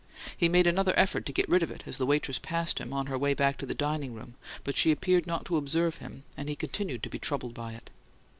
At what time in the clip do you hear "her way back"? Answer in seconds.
3.05-3.59